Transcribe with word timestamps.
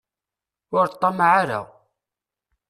Ur 0.77 0.85
ṭṭamaɛ 0.93 1.31
ara. 1.41 1.61